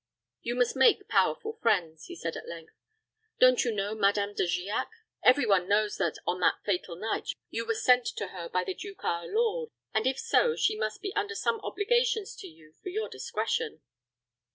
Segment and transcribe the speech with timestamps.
[0.41, 2.73] "You must make powerful friends," he said, at length.
[3.39, 4.89] "Don't you know Madame De Giac?
[5.21, 8.73] Every one knows that, on that fatal night, you were sent to her by the
[8.73, 12.89] duke our lord, and, if so, she must be under some obligations to you for
[12.89, 13.83] your discretion."